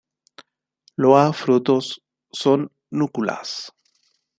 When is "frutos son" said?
1.31-2.71